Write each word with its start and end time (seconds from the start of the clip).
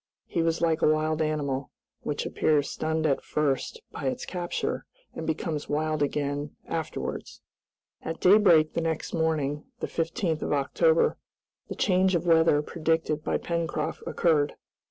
He 0.25 0.41
was 0.41 0.61
like 0.61 0.81
a 0.81 0.89
wild 0.91 1.21
animal, 1.21 1.69
which 2.01 2.25
appears 2.25 2.71
stunned 2.71 3.05
at 3.05 3.23
first 3.23 3.79
by 3.91 4.05
its 4.07 4.25
capture, 4.25 4.87
and 5.13 5.27
becomes 5.27 5.69
wild 5.69 6.01
again 6.01 6.55
afterwards. 6.65 7.43
At 8.01 8.19
daybreak 8.19 8.73
the 8.73 8.81
next 8.81 9.13
morning, 9.13 9.65
the 9.79 9.85
15th 9.85 10.41
of 10.41 10.53
October, 10.53 11.19
the 11.69 11.75
change 11.75 12.15
of 12.15 12.25
weather 12.25 12.63
predicted 12.63 13.23
by 13.23 13.37
Pencroft 13.37 14.01
occurred. 14.07 14.55